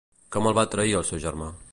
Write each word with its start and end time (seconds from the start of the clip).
Com 0.35 0.47
el 0.51 0.55
va 0.59 0.63
trair 0.71 0.95
el 1.01 1.05
seu 1.11 1.21
germà? 1.27 1.51